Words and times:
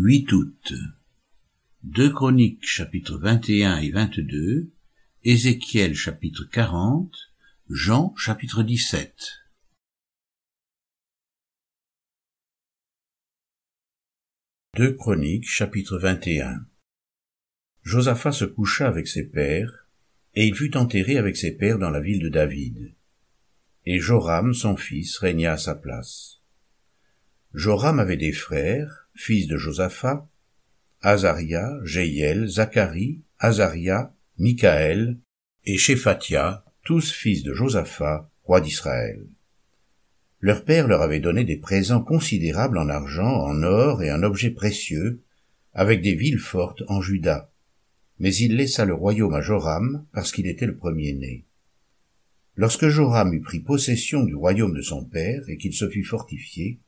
8 0.00 0.30
août. 0.30 0.74
2 1.82 2.12
Chroniques 2.12 2.64
chapitres 2.64 3.18
21 3.18 3.78
et 3.78 3.90
22, 3.90 4.70
Ézéchiel 5.24 5.96
chapitre 5.96 6.44
40, 6.44 7.12
Jean 7.68 8.14
chapitre 8.14 8.62
17. 8.62 9.12
Deux 14.76 14.92
Chroniques 14.94 15.48
chapitre 15.48 15.98
21 15.98 16.64
Josaphat 17.82 18.30
se 18.30 18.44
coucha 18.44 18.86
avec 18.86 19.08
ses 19.08 19.28
pères, 19.28 19.88
et 20.34 20.46
il 20.46 20.54
fut 20.54 20.76
enterré 20.76 21.16
avec 21.16 21.36
ses 21.36 21.56
pères 21.56 21.80
dans 21.80 21.90
la 21.90 22.00
ville 22.00 22.22
de 22.22 22.28
David. 22.28 22.94
Et 23.84 23.98
Joram, 23.98 24.54
son 24.54 24.76
fils, 24.76 25.18
régna 25.18 25.54
à 25.54 25.58
sa 25.58 25.74
place. 25.74 26.36
Joram 27.52 27.98
avait 27.98 28.16
des 28.16 28.32
frères, 28.32 29.07
fils 29.18 29.48
de 29.48 29.56
Josaphat, 29.56 30.28
Azaria, 31.02 31.76
Jéiel, 31.82 32.46
Zacharie, 32.46 33.22
Azaria, 33.40 34.14
Michaël 34.38 35.18
et 35.64 35.76
Shephatia, 35.76 36.64
tous 36.84 37.10
fils 37.10 37.42
de 37.42 37.52
Josaphat, 37.52 38.30
roi 38.44 38.60
d'Israël. 38.60 39.26
Leur 40.38 40.64
père 40.64 40.86
leur 40.86 41.02
avait 41.02 41.18
donné 41.18 41.42
des 41.42 41.56
présents 41.56 42.00
considérables 42.00 42.78
en 42.78 42.88
argent, 42.88 43.28
en 43.28 43.64
or 43.64 44.04
et 44.04 44.12
en 44.12 44.22
objets 44.22 44.52
précieux, 44.52 45.20
avec 45.74 46.00
des 46.00 46.14
villes 46.14 46.38
fortes 46.38 46.84
en 46.86 47.02
Juda. 47.02 47.50
Mais 48.20 48.32
il 48.32 48.54
laissa 48.54 48.84
le 48.84 48.94
royaume 48.94 49.34
à 49.34 49.42
Joram 49.42 50.06
parce 50.12 50.30
qu'il 50.30 50.46
était 50.46 50.66
le 50.66 50.76
premier-né. 50.76 51.44
Lorsque 52.54 52.86
Joram 52.86 53.34
eut 53.34 53.40
pris 53.40 53.58
possession 53.58 54.22
du 54.22 54.36
royaume 54.36 54.76
de 54.76 54.82
son 54.82 55.04
père 55.04 55.42
et 55.48 55.56
qu'il 55.56 55.74
se 55.74 55.88
fut 55.88 56.04
fortifié, 56.04 56.78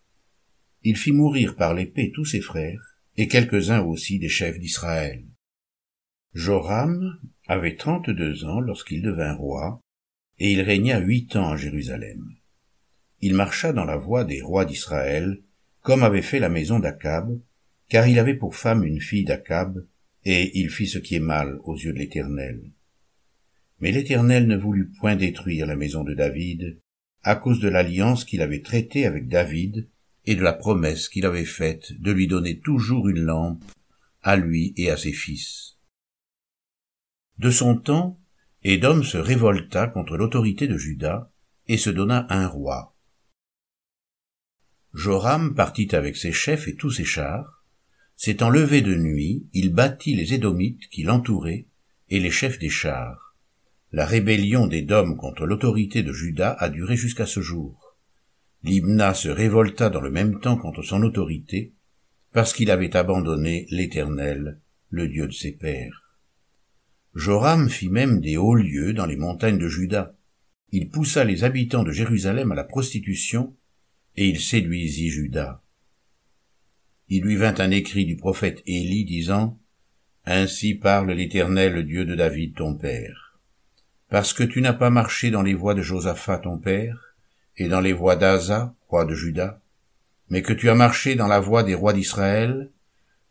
il 0.82 0.96
fit 0.96 1.12
mourir 1.12 1.56
par 1.56 1.74
l'épée 1.74 2.10
tous 2.10 2.24
ses 2.24 2.40
frères, 2.40 2.96
et 3.16 3.28
quelques-uns 3.28 3.82
aussi 3.82 4.18
des 4.18 4.28
chefs 4.28 4.58
d'Israël. 4.58 5.24
Joram 6.32 7.20
avait 7.46 7.76
trente-deux 7.76 8.44
ans 8.44 8.60
lorsqu'il 8.60 9.02
devint 9.02 9.34
roi, 9.34 9.80
et 10.38 10.52
il 10.52 10.62
régna 10.62 10.98
huit 11.00 11.36
ans 11.36 11.50
à 11.50 11.56
Jérusalem. 11.56 12.24
Il 13.20 13.34
marcha 13.34 13.72
dans 13.72 13.84
la 13.84 13.96
voie 13.96 14.24
des 14.24 14.40
rois 14.40 14.64
d'Israël, 14.64 15.42
comme 15.82 16.02
avait 16.02 16.22
fait 16.22 16.38
la 16.38 16.48
maison 16.48 16.78
d'Akab, 16.78 17.38
car 17.88 18.06
il 18.06 18.18
avait 18.18 18.36
pour 18.36 18.56
femme 18.56 18.84
une 18.84 19.00
fille 19.00 19.24
d'Akab, 19.24 19.84
et 20.24 20.58
il 20.58 20.70
fit 20.70 20.86
ce 20.86 20.98
qui 20.98 21.16
est 21.16 21.20
mal 21.20 21.58
aux 21.64 21.76
yeux 21.76 21.92
de 21.92 21.98
l'Éternel. 21.98 22.62
Mais 23.80 23.92
l'Éternel 23.92 24.46
ne 24.46 24.56
voulut 24.56 24.88
point 24.88 25.16
détruire 25.16 25.66
la 25.66 25.76
maison 25.76 26.04
de 26.04 26.14
David, 26.14 26.78
à 27.22 27.36
cause 27.36 27.60
de 27.60 27.68
l'alliance 27.68 28.24
qu'il 28.24 28.40
avait 28.40 28.62
traitée 28.62 29.04
avec 29.04 29.28
David 29.28 29.88
et 30.24 30.34
de 30.34 30.42
la 30.42 30.52
promesse 30.52 31.08
qu'il 31.08 31.26
avait 31.26 31.44
faite 31.44 31.92
de 32.00 32.10
lui 32.12 32.26
donner 32.26 32.58
toujours 32.58 33.08
une 33.08 33.20
lampe 33.20 33.64
à 34.22 34.36
lui 34.36 34.74
et 34.76 34.90
à 34.90 34.96
ses 34.96 35.12
fils. 35.12 35.76
De 37.38 37.50
son 37.50 37.76
temps, 37.76 38.20
Édom 38.62 39.02
se 39.02 39.16
révolta 39.16 39.86
contre 39.86 40.16
l'autorité 40.16 40.68
de 40.68 40.76
Juda 40.76 41.32
et 41.66 41.78
se 41.78 41.88
donna 41.88 42.26
un 42.28 42.46
roi. 42.46 42.94
Joram 44.92 45.54
partit 45.54 45.94
avec 45.94 46.16
ses 46.16 46.32
chefs 46.32 46.68
et 46.68 46.74
tous 46.74 46.90
ses 46.90 47.04
chars. 47.04 47.64
S'étant 48.16 48.50
levé 48.50 48.82
de 48.82 48.94
nuit, 48.94 49.48
il 49.54 49.72
battit 49.72 50.14
les 50.14 50.34
Édomites 50.34 50.88
qui 50.88 51.04
l'entouraient 51.04 51.68
et 52.10 52.20
les 52.20 52.30
chefs 52.30 52.58
des 52.58 52.68
chars. 52.68 53.36
La 53.92 54.04
rébellion 54.04 54.66
d'Édom 54.66 55.16
contre 55.16 55.46
l'autorité 55.46 56.02
de 56.02 56.12
Juda 56.12 56.52
a 56.58 56.68
duré 56.68 56.96
jusqu'à 56.96 57.26
ce 57.26 57.40
jour. 57.40 57.79
Libna 58.62 59.14
se 59.14 59.28
révolta 59.28 59.88
dans 59.88 60.00
le 60.00 60.10
même 60.10 60.40
temps 60.40 60.58
contre 60.58 60.82
son 60.82 61.02
autorité, 61.02 61.72
parce 62.32 62.52
qu'il 62.52 62.70
avait 62.70 62.96
abandonné 62.96 63.66
l'Éternel, 63.70 64.60
le 64.90 65.08
Dieu 65.08 65.26
de 65.26 65.32
ses 65.32 65.52
pères. 65.52 66.16
Joram 67.14 67.68
fit 67.68 67.88
même 67.88 68.20
des 68.20 68.36
hauts 68.36 68.54
lieux 68.54 68.92
dans 68.92 69.06
les 69.06 69.16
montagnes 69.16 69.58
de 69.58 69.68
Juda. 69.68 70.14
Il 70.72 70.90
poussa 70.90 71.24
les 71.24 71.42
habitants 71.42 71.82
de 71.82 71.90
Jérusalem 71.90 72.52
à 72.52 72.54
la 72.54 72.64
prostitution, 72.64 73.56
et 74.16 74.28
il 74.28 74.38
séduisit 74.38 75.10
Juda. 75.10 75.62
Il 77.08 77.24
lui 77.24 77.36
vint 77.36 77.58
un 77.58 77.70
écrit 77.72 78.04
du 78.04 78.16
prophète 78.16 78.62
Élie 78.66 79.04
disant, 79.04 79.58
Ainsi 80.26 80.74
parle 80.74 81.10
l'Éternel, 81.10 81.72
le 81.72 81.82
Dieu 81.82 82.04
de 82.04 82.14
David 82.14 82.54
ton 82.54 82.74
père. 82.74 83.40
Parce 84.08 84.32
que 84.32 84.44
tu 84.44 84.60
n'as 84.60 84.74
pas 84.74 84.90
marché 84.90 85.30
dans 85.30 85.42
les 85.42 85.54
voies 85.54 85.74
de 85.74 85.82
Josaphat 85.82 86.38
ton 86.38 86.58
père, 86.58 87.09
et 87.60 87.68
dans 87.68 87.82
les 87.82 87.92
voies 87.92 88.16
d'Asa, 88.16 88.74
roi 88.88 89.04
de 89.04 89.14
Juda, 89.14 89.60
mais 90.30 90.40
que 90.40 90.54
tu 90.54 90.70
as 90.70 90.74
marché 90.74 91.14
dans 91.14 91.26
la 91.26 91.40
voie 91.40 91.62
des 91.62 91.74
rois 91.74 91.92
d'Israël, 91.92 92.70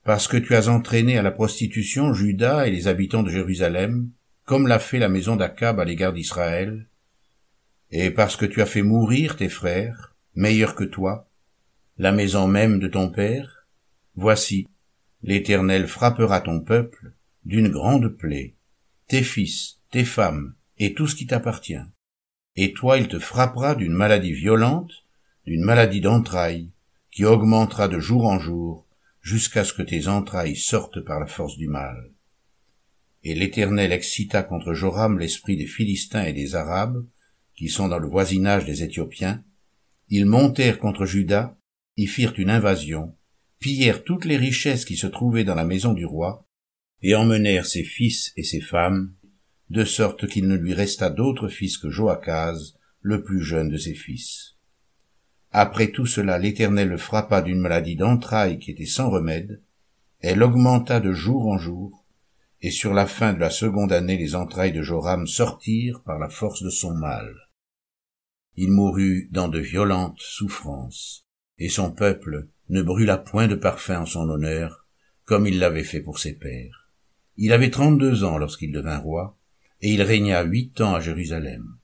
parce 0.03 0.27
que 0.27 0.37
tu 0.37 0.55
as 0.55 0.69
entraîné 0.69 1.17
à 1.17 1.23
la 1.23 1.31
prostitution 1.31 2.13
Juda 2.13 2.67
et 2.67 2.71
les 2.71 2.87
habitants 2.87 3.23
de 3.23 3.31
Jérusalem, 3.31 4.11
comme 4.45 4.67
l'a 4.67 4.77
fait 4.77 4.99
la 4.99 5.09
maison 5.09 5.35
d'Akab 5.35 5.79
à 5.79 5.85
l'égard 5.85 6.13
d'Israël, 6.13 6.85
et 7.89 8.11
parce 8.11 8.35
que 8.35 8.45
tu 8.45 8.61
as 8.61 8.67
fait 8.67 8.83
mourir 8.83 9.35
tes 9.35 9.49
frères, 9.49 10.13
meilleurs 10.35 10.75
que 10.75 10.83
toi, 10.83 11.27
la 11.97 12.11
maison 12.11 12.47
même 12.47 12.77
de 12.77 12.87
ton 12.87 13.09
père, 13.09 13.65
voici, 14.15 14.67
l'Éternel 15.23 15.87
frappera 15.87 16.39
ton 16.41 16.59
peuple 16.59 17.13
d'une 17.45 17.69
grande 17.69 18.09
plaie, 18.09 18.53
tes 19.07 19.23
fils, 19.23 19.79
tes 19.89 20.05
femmes, 20.05 20.53
et 20.77 20.93
tout 20.93 21.07
ce 21.07 21.15
qui 21.15 21.25
t'appartient 21.25 21.81
et 22.63 22.73
toi 22.73 22.97
il 22.97 23.07
te 23.07 23.19
frappera 23.19 23.73
d'une 23.73 23.93
maladie 23.93 24.33
violente, 24.33 25.05
d'une 25.45 25.63
maladie 25.63 26.01
d'entrailles, 26.01 26.71
qui 27.09 27.23
augmentera 27.23 27.87
de 27.87 27.99
jour 27.99 28.25
en 28.25 28.37
jour, 28.37 28.85
jusqu'à 29.21 29.63
ce 29.63 29.73
que 29.73 29.81
tes 29.81 30.09
entrailles 30.09 30.57
sortent 30.57 30.99
par 30.99 31.21
la 31.21 31.27
force 31.27 31.57
du 31.57 31.69
mal. 31.69 32.11
Et 33.23 33.33
l'Éternel 33.33 33.93
excita 33.93 34.43
contre 34.43 34.73
Joram 34.73 35.19
l'esprit 35.19 35.55
des 35.55 35.67
Philistins 35.67 36.25
et 36.25 36.33
des 36.33 36.55
Arabes, 36.55 37.05
qui 37.55 37.69
sont 37.69 37.87
dans 37.87 37.97
le 37.97 38.07
voisinage 38.07 38.65
des 38.65 38.83
Éthiopiens. 38.83 39.41
Ils 40.09 40.25
montèrent 40.25 40.79
contre 40.79 41.05
Juda, 41.05 41.57
y 41.95 42.07
firent 42.07 42.33
une 42.37 42.49
invasion, 42.49 43.15
pillèrent 43.59 44.03
toutes 44.03 44.25
les 44.25 44.37
richesses 44.37 44.85
qui 44.85 44.97
se 44.97 45.07
trouvaient 45.07 45.45
dans 45.45 45.55
la 45.55 45.65
maison 45.65 45.93
du 45.93 46.05
roi, 46.05 46.45
et 47.01 47.15
emmenèrent 47.15 47.65
ses 47.65 47.85
fils 47.85 48.33
et 48.35 48.43
ses 48.43 48.61
femmes, 48.61 49.13
de 49.69 49.83
sorte 49.83 50.27
qu'il 50.27 50.47
ne 50.47 50.55
lui 50.55 50.73
resta 50.73 51.09
d'autre 51.09 51.47
fils 51.47 51.77
que 51.77 51.89
Joachaz, 51.89 52.75
le 53.01 53.23
plus 53.23 53.41
jeune 53.41 53.69
de 53.69 53.77
ses 53.77 53.93
fils. 53.93 54.55
Après 55.51 55.91
tout 55.91 56.05
cela, 56.05 56.37
l'Éternel 56.37 56.97
frappa 56.97 57.41
d'une 57.41 57.59
maladie 57.59 57.95
d'entrailles 57.95 58.59
qui 58.59 58.71
était 58.71 58.85
sans 58.85 59.09
remède. 59.09 59.61
Elle 60.19 60.43
augmenta 60.43 60.99
de 60.99 61.13
jour 61.13 61.47
en 61.47 61.57
jour, 61.57 62.05
et 62.61 62.71
sur 62.71 62.93
la 62.93 63.07
fin 63.07 63.33
de 63.33 63.39
la 63.39 63.49
seconde 63.49 63.93
année 63.93 64.17
les 64.17 64.35
entrailles 64.35 64.73
de 64.73 64.81
Joram 64.81 65.25
sortirent 65.27 66.03
par 66.03 66.19
la 66.19 66.29
force 66.29 66.61
de 66.61 66.69
son 66.69 66.93
mal. 66.93 67.33
Il 68.55 68.71
mourut 68.71 69.29
dans 69.31 69.47
de 69.47 69.59
violentes 69.59 70.19
souffrances, 70.19 71.25
et 71.57 71.69
son 71.69 71.91
peuple 71.91 72.47
ne 72.69 72.81
brûla 72.81 73.17
point 73.17 73.47
de 73.47 73.55
parfum 73.55 74.01
en 74.01 74.05
son 74.05 74.29
honneur, 74.29 74.87
comme 75.23 75.47
il 75.47 75.59
l'avait 75.59 75.83
fait 75.83 76.01
pour 76.01 76.19
ses 76.19 76.33
pères. 76.33 76.89
Il 77.37 77.53
avait 77.53 77.71
trente-deux 77.71 78.25
ans 78.25 78.37
lorsqu'il 78.37 78.71
devint 78.73 78.97
roi, 78.97 79.38
et 79.81 79.93
il 79.93 80.01
régna 80.01 80.43
huit 80.43 80.81
ans 80.81 80.95
à 80.95 80.99
Jérusalem. 80.99 81.77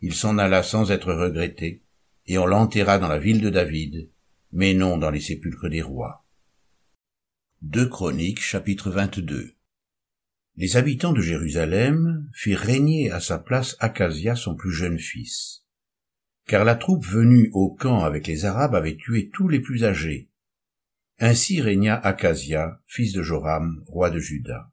Il 0.00 0.14
s'en 0.14 0.38
alla 0.38 0.62
sans 0.62 0.90
être 0.90 1.12
regretté, 1.12 1.82
et 2.26 2.38
on 2.38 2.46
l'enterra 2.46 2.98
dans 2.98 3.08
la 3.08 3.18
ville 3.18 3.40
de 3.40 3.50
David, 3.50 4.10
mais 4.52 4.74
non 4.74 4.98
dans 4.98 5.10
les 5.10 5.20
sépulcres 5.20 5.68
des 5.68 5.82
rois. 5.82 6.24
Deux 7.62 7.88
Chroniques 7.88 8.42
chapitre 8.42 8.90
22 8.90 9.54
Les 10.56 10.76
habitants 10.76 11.12
de 11.12 11.22
Jérusalem 11.22 12.28
firent 12.34 12.60
régner 12.60 13.10
à 13.10 13.20
sa 13.20 13.38
place 13.38 13.76
Acasia 13.80 14.36
son 14.36 14.54
plus 14.54 14.72
jeune 14.72 14.98
fils. 14.98 15.64
Car 16.46 16.64
la 16.64 16.74
troupe 16.74 17.04
venue 17.04 17.48
au 17.52 17.74
camp 17.74 18.04
avec 18.04 18.26
les 18.26 18.44
Arabes 18.44 18.74
avait 18.74 18.96
tué 18.96 19.30
tous 19.32 19.48
les 19.48 19.60
plus 19.60 19.84
âgés. 19.84 20.28
Ainsi 21.18 21.60
régna 21.60 21.96
Acasia, 21.96 22.82
fils 22.86 23.12
de 23.12 23.22
Joram, 23.22 23.82
roi 23.86 24.10
de 24.10 24.18
Juda. 24.18 24.70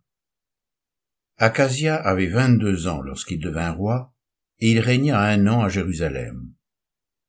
Acasia 1.43 1.95
avait 1.95 2.27
vingt-deux 2.27 2.85
ans 2.85 3.01
lorsqu'il 3.01 3.39
devint 3.39 3.71
roi, 3.71 4.13
et 4.59 4.73
il 4.73 4.79
régna 4.79 5.19
un 5.19 5.47
an 5.47 5.63
à 5.63 5.69
Jérusalem. 5.69 6.53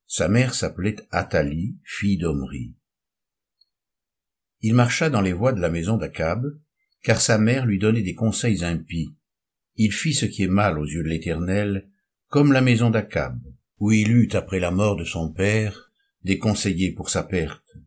Sa 0.07 0.29
mère 0.29 0.53
s'appelait 0.53 0.97
Athalie, 1.11 1.79
fille 1.83 2.19
d'Omri. 2.19 2.75
Il 4.61 4.75
marcha 4.75 5.09
dans 5.09 5.23
les 5.23 5.33
voies 5.33 5.55
de 5.55 5.63
la 5.63 5.71
maison 5.71 5.97
d'Akab, 5.97 6.45
car 7.03 7.23
sa 7.23 7.39
mère 7.39 7.65
lui 7.65 7.79
donnait 7.79 8.03
des 8.03 8.15
conseils 8.15 8.63
impies. 8.63 9.17
Il 9.77 9.93
fit 9.93 10.13
ce 10.13 10.27
qui 10.27 10.43
est 10.43 10.47
mal 10.47 10.79
aux 10.79 10.85
yeux 10.85 11.03
de 11.03 11.09
l'Éternel, 11.09 11.89
comme 12.29 12.53
la 12.53 12.61
maison 12.61 12.91
d'Akab, 12.91 13.41
où 13.79 13.93
il 13.93 14.11
eut, 14.11 14.29
après 14.35 14.61
la 14.61 14.71
mort 14.71 14.97
de 14.97 15.05
son 15.05 15.33
père, 15.33 15.91
des 16.23 16.37
conseillers 16.37 16.93
pour 16.93 17.09
sa 17.09 17.23
perte. 17.23 17.79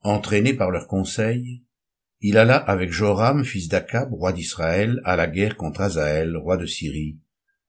Entraîné 0.00 0.54
par 0.54 0.70
leurs 0.70 0.88
conseils, 0.88 1.62
il 2.20 2.36
alla 2.36 2.56
avec 2.56 2.92
Joram, 2.92 3.44
fils 3.44 3.68
d'Akab, 3.68 4.12
roi 4.12 4.32
d'Israël, 4.32 5.00
à 5.04 5.16
la 5.16 5.26
guerre 5.26 5.56
contre 5.56 5.80
Azaël, 5.80 6.36
roi 6.36 6.58
de 6.58 6.66
Syrie, 6.66 7.18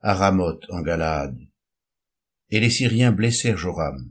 à 0.01 0.13
Ramoth 0.13 0.65
en 0.69 0.81
Galaad. 0.81 1.37
Et 2.49 2.59
les 2.59 2.69
Syriens 2.69 3.13
blessèrent 3.13 3.57
Joram. 3.57 4.09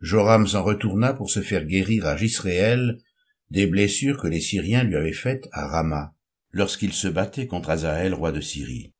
Joram 0.00 0.46
s'en 0.46 0.62
retourna 0.62 1.14
pour 1.14 1.30
se 1.30 1.40
faire 1.40 1.64
guérir 1.64 2.06
à 2.06 2.16
Gisréel, 2.16 2.98
des 3.50 3.66
blessures 3.66 4.20
que 4.20 4.28
les 4.28 4.40
Syriens 4.40 4.84
lui 4.84 4.96
avaient 4.96 5.12
faites 5.12 5.48
à 5.50 5.66
Rama, 5.66 6.14
lorsqu'il 6.52 6.92
se 6.92 7.08
battait 7.08 7.48
contre 7.48 7.70
Azaël, 7.70 8.14
roi 8.14 8.30
de 8.30 8.40
Syrie. 8.40 8.92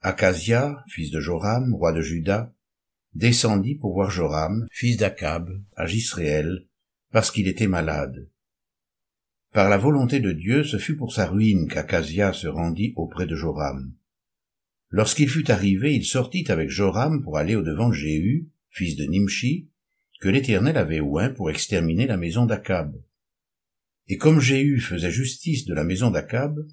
Acasia, 0.00 0.82
fils 0.88 1.10
de 1.10 1.20
Joram, 1.20 1.74
roi 1.74 1.92
de 1.92 2.00
Juda, 2.00 2.52
descendit 3.12 3.76
pour 3.76 3.92
voir 3.92 4.10
Joram, 4.10 4.66
fils 4.72 4.96
d'Akab, 4.96 5.48
à 5.76 5.86
Gisréel, 5.86 6.66
parce 7.12 7.30
qu'il 7.30 7.46
était 7.46 7.68
malade. 7.68 8.30
Par 9.52 9.68
la 9.68 9.78
volonté 9.78 10.20
de 10.20 10.30
Dieu, 10.30 10.62
ce 10.62 10.78
fut 10.78 10.96
pour 10.96 11.12
sa 11.12 11.26
ruine 11.26 11.66
qu'Acasia 11.66 12.32
se 12.32 12.46
rendit 12.46 12.92
auprès 12.94 13.26
de 13.26 13.34
Joram. 13.34 13.92
Lorsqu'il 14.90 15.28
fut 15.28 15.50
arrivé, 15.50 15.92
il 15.94 16.04
sortit 16.04 16.50
avec 16.52 16.70
Joram 16.70 17.20
pour 17.20 17.36
aller 17.36 17.56
au-devant 17.56 17.88
de 17.88 17.94
Jéhu, 17.94 18.48
fils 18.68 18.94
de 18.94 19.06
Nimshi, 19.06 19.68
que 20.20 20.28
l'Éternel 20.28 20.76
avait 20.76 21.00
oint 21.00 21.30
pour 21.30 21.50
exterminer 21.50 22.06
la 22.06 22.16
maison 22.16 22.46
d'Akab. 22.46 22.94
Et 24.06 24.18
comme 24.18 24.40
Jéhu 24.40 24.80
faisait 24.80 25.10
justice 25.10 25.64
de 25.64 25.74
la 25.74 25.82
maison 25.82 26.12
d'Akab, 26.12 26.64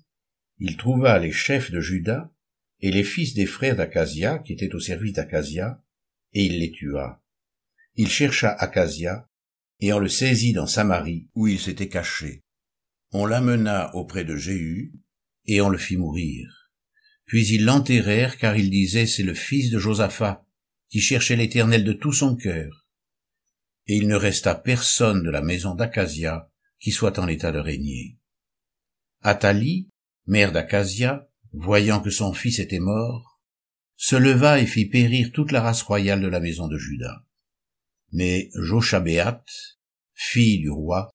il 0.59 0.77
trouva 0.77 1.17
les 1.17 1.31
chefs 1.31 1.71
de 1.71 1.79
Juda 1.79 2.31
et 2.79 2.91
les 2.91 3.03
fils 3.03 3.33
des 3.33 3.47
frères 3.47 3.75
d'Acasia 3.75 4.37
qui 4.37 4.53
étaient 4.53 4.75
au 4.75 4.79
service 4.79 5.13
d'Acasia, 5.13 5.81
et 6.33 6.45
il 6.45 6.59
les 6.59 6.71
tua. 6.71 7.23
Il 7.95 8.09
chercha 8.09 8.49
Acasia, 8.49 9.27
et 9.79 9.93
on 9.93 9.99
le 9.99 10.09
saisit 10.09 10.53
dans 10.53 10.67
Samarie, 10.67 11.27
où 11.33 11.47
il 11.47 11.59
s'était 11.59 11.89
caché. 11.89 12.43
On 13.11 13.25
l'amena 13.25 13.93
auprès 13.95 14.23
de 14.23 14.35
Jéhu, 14.35 14.93
et 15.45 15.61
on 15.61 15.69
le 15.69 15.77
fit 15.77 15.97
mourir. 15.97 16.71
Puis 17.25 17.47
ils 17.47 17.65
l'enterrèrent, 17.65 18.37
car 18.37 18.57
il 18.57 18.69
disait, 18.69 19.05
c'est 19.05 19.23
le 19.23 19.33
fils 19.33 19.69
de 19.69 19.79
Josaphat, 19.79 20.45
qui 20.89 20.99
cherchait 20.99 21.35
l'Éternel 21.35 21.83
de 21.83 21.93
tout 21.93 22.13
son 22.13 22.35
cœur. 22.35 22.87
Et 23.87 23.95
il 23.95 24.07
ne 24.07 24.15
resta 24.15 24.55
personne 24.55 25.23
de 25.23 25.29
la 25.29 25.41
maison 25.41 25.75
d'Acasia 25.75 26.49
qui 26.79 26.91
soit 26.91 27.19
en 27.19 27.27
état 27.27 27.51
de 27.51 27.59
régner. 27.59 28.17
Athalie, 29.21 29.89
mère 30.25 30.51
d'Acasia, 30.51 31.29
voyant 31.53 32.01
que 32.01 32.09
son 32.09 32.33
fils 32.33 32.59
était 32.59 32.79
mort, 32.79 33.41
se 33.95 34.15
leva 34.15 34.59
et 34.59 34.67
fit 34.67 34.85
périr 34.85 35.31
toute 35.31 35.51
la 35.51 35.61
race 35.61 35.81
royale 35.81 36.21
de 36.21 36.27
la 36.27 36.39
maison 36.39 36.67
de 36.67 36.77
Juda. 36.77 37.25
Mais 38.11 38.49
Joshabéat, 38.53 39.43
fille 40.13 40.59
du 40.59 40.69
roi, 40.69 41.09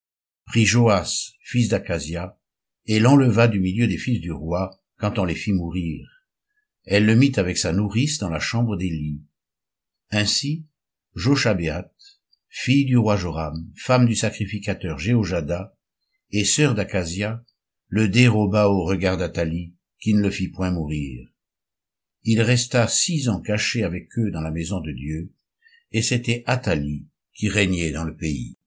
prit 0.52 0.66
Joas, 0.66 1.32
fils 1.40 1.69
d'Acasia, 1.69 2.38
et 2.84 3.00
l'enleva 3.00 3.49
du 3.49 3.58
milieu 3.58 3.87
des 3.87 3.96
fils 3.96 4.20
du 4.20 4.31
roi 4.31 4.82
quand 4.99 5.19
on 5.19 5.25
les 5.25 5.34
fit 5.34 5.54
mourir. 5.54 6.06
Elle 6.84 7.06
le 7.06 7.16
mit 7.16 7.32
avec 7.37 7.56
sa 7.56 7.72
nourrice 7.72 8.19
dans 8.19 8.28
la 8.28 8.38
chambre 8.38 8.76
des 8.76 8.90
lits. 8.90 9.22
Ainsi, 10.10 10.66
Joshabéat, 11.14 11.90
fille 12.50 12.84
du 12.84 12.99
roi 12.99 13.16
Joram, 13.16 13.66
femme 13.76 14.04
du 14.04 14.14
sacrificateur 14.14 14.99
Jéhojada, 14.99 15.75
et 16.32 16.44
sœur 16.44 16.75
d'Acasia, 16.75 17.43
le 17.88 18.08
déroba 18.08 18.69
au 18.69 18.84
regard 18.84 19.16
d'Athalie, 19.16 19.72
qui 20.00 20.12
ne 20.12 20.20
le 20.20 20.31
fit 20.31 20.49
point 20.49 20.70
mourir. 20.70 21.31
Il 22.25 22.43
resta 22.43 22.88
six 22.88 23.31
ans 23.31 23.40
caché 23.40 23.84
avec 23.84 24.10
eux 24.19 24.31
dans 24.31 24.43
la 24.43 24.50
maison 24.50 24.81
de 24.81 24.93
Dieu, 24.93 25.32
et 25.93 26.02
c'était 26.02 26.43
Athalie 26.44 27.06
qui 27.32 27.49
régnait 27.49 27.93
dans 27.93 28.04
le 28.04 28.14
pays. 28.14 28.58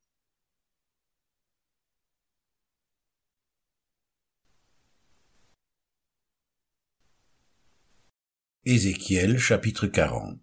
Ézéchiel 8.67 9.37
chapitre 9.37 9.85
40 9.85 10.39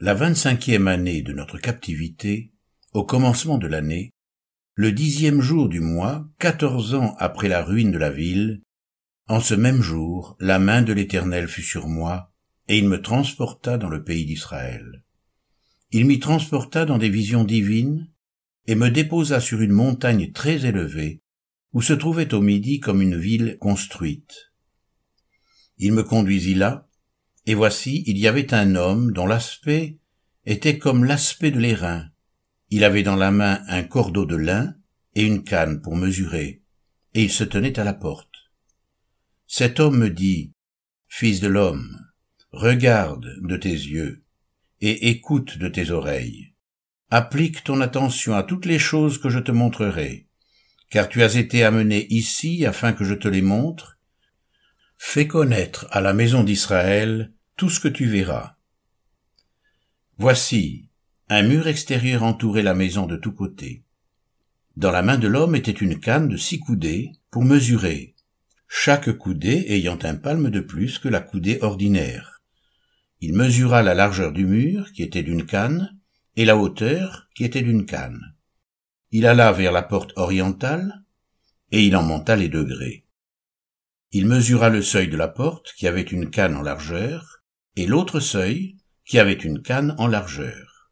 la 0.00 0.12
vingt-cinquième 0.12 0.88
année 0.88 1.22
de 1.22 1.32
notre 1.32 1.56
captivité, 1.56 2.50
au 2.92 3.04
commencement 3.04 3.58
de 3.58 3.68
l'année, 3.68 4.10
le 4.74 4.90
dixième 4.90 5.40
jour 5.40 5.68
du 5.68 5.78
mois, 5.78 6.28
quatorze 6.40 6.94
ans 6.94 7.14
après 7.20 7.46
la 7.46 7.62
ruine 7.62 7.92
de 7.92 7.98
la 7.98 8.10
ville, 8.10 8.62
en 9.28 9.38
ce 9.38 9.54
même 9.54 9.82
jour, 9.82 10.36
la 10.40 10.58
main 10.58 10.82
de 10.82 10.92
l'Éternel 10.92 11.46
fut 11.46 11.62
sur 11.62 11.86
moi, 11.86 12.32
et 12.66 12.78
il 12.78 12.88
me 12.88 13.00
transporta 13.00 13.78
dans 13.78 13.88
le 13.88 14.02
pays 14.02 14.26
d'Israël. 14.26 15.04
Il 15.92 16.06
m'y 16.06 16.18
transporta 16.18 16.86
dans 16.86 16.98
des 16.98 17.08
visions 17.08 17.44
divines, 17.44 18.10
et 18.66 18.74
me 18.74 18.90
déposa 18.90 19.38
sur 19.38 19.60
une 19.60 19.70
montagne 19.70 20.32
très 20.32 20.66
élevée, 20.66 21.22
où 21.72 21.82
se 21.82 21.92
trouvait 21.92 22.34
au 22.34 22.40
midi 22.40 22.80
comme 22.80 23.00
une 23.00 23.16
ville 23.16 23.58
construite. 23.60 24.49
Il 25.82 25.94
me 25.94 26.02
conduisit 26.02 26.54
là, 26.54 26.86
et 27.46 27.54
voici, 27.54 28.04
il 28.06 28.18
y 28.18 28.28
avait 28.28 28.52
un 28.52 28.76
homme 28.76 29.12
dont 29.12 29.26
l'aspect 29.26 29.98
était 30.44 30.76
comme 30.76 31.04
l'aspect 31.04 31.50
de 31.50 31.58
l'airain. 31.58 32.10
Il 32.68 32.84
avait 32.84 33.02
dans 33.02 33.16
la 33.16 33.30
main 33.30 33.62
un 33.66 33.82
cordeau 33.82 34.26
de 34.26 34.36
lin 34.36 34.74
et 35.14 35.24
une 35.24 35.42
canne 35.42 35.80
pour 35.80 35.96
mesurer, 35.96 36.62
et 37.14 37.22
il 37.22 37.30
se 37.30 37.44
tenait 37.44 37.78
à 37.78 37.84
la 37.84 37.94
porte. 37.94 38.52
Cet 39.46 39.80
homme 39.80 39.98
me 39.98 40.10
dit, 40.10 40.52
Fils 41.08 41.40
de 41.40 41.48
l'homme, 41.48 41.98
regarde 42.52 43.26
de 43.40 43.56
tes 43.56 43.72
yeux, 43.72 44.22
et 44.82 45.08
écoute 45.08 45.56
de 45.56 45.68
tes 45.68 45.90
oreilles. 45.90 46.52
Applique 47.10 47.64
ton 47.64 47.80
attention 47.80 48.34
à 48.34 48.42
toutes 48.42 48.66
les 48.66 48.78
choses 48.78 49.18
que 49.18 49.30
je 49.30 49.38
te 49.38 49.50
montrerai, 49.50 50.28
car 50.90 51.08
tu 51.08 51.22
as 51.22 51.36
été 51.36 51.64
amené 51.64 52.06
ici 52.10 52.66
afin 52.66 52.92
que 52.92 53.04
je 53.04 53.14
te 53.14 53.28
les 53.28 53.42
montre. 53.42 53.98
Fais 55.02 55.26
connaître 55.26 55.88
à 55.90 56.00
la 56.00 56.12
maison 56.12 56.44
d'Israël 56.44 57.32
tout 57.56 57.68
ce 57.68 57.80
que 57.80 57.88
tu 57.88 58.06
verras. 58.06 58.58
Voici, 60.18 60.90
un 61.28 61.42
mur 61.42 61.66
extérieur 61.66 62.22
entourait 62.22 62.62
la 62.62 62.74
maison 62.74 63.06
de 63.06 63.16
tous 63.16 63.32
côtés. 63.32 63.82
Dans 64.76 64.92
la 64.92 65.02
main 65.02 65.16
de 65.16 65.26
l'homme 65.26 65.56
était 65.56 65.72
une 65.72 65.98
canne 65.98 66.28
de 66.28 66.36
six 66.36 66.60
coudées 66.60 67.12
pour 67.30 67.44
mesurer, 67.44 68.14
chaque 68.68 69.10
coudée 69.16 69.64
ayant 69.70 69.98
un 70.02 70.14
palme 70.14 70.48
de 70.48 70.60
plus 70.60 71.00
que 71.00 71.08
la 71.08 71.20
coudée 71.20 71.58
ordinaire. 71.62 72.42
Il 73.20 73.34
mesura 73.34 73.82
la 73.82 73.94
largeur 73.94 74.32
du 74.32 74.44
mur, 74.44 74.92
qui 74.92 75.02
était 75.02 75.24
d'une 75.24 75.46
canne, 75.46 75.98
et 76.36 76.44
la 76.44 76.56
hauteur, 76.56 77.28
qui 77.34 77.44
était 77.44 77.62
d'une 77.62 77.86
canne. 77.86 78.36
Il 79.10 79.26
alla 79.26 79.50
vers 79.50 79.72
la 79.72 79.82
porte 79.82 80.12
orientale, 80.16 81.02
et 81.72 81.82
il 81.82 81.96
en 81.96 82.02
monta 82.02 82.36
les 82.36 82.48
degrés. 82.48 83.06
Il 84.12 84.26
mesura 84.26 84.70
le 84.70 84.82
seuil 84.82 85.08
de 85.08 85.16
la 85.16 85.28
porte, 85.28 85.72
qui 85.76 85.86
avait 85.86 86.02
une 86.02 86.30
canne 86.30 86.56
en 86.56 86.62
largeur, 86.62 87.42
et 87.76 87.86
l'autre 87.86 88.18
seuil, 88.18 88.76
qui 89.04 89.20
avait 89.20 89.32
une 89.34 89.62
canne 89.62 89.94
en 89.98 90.08
largeur. 90.08 90.90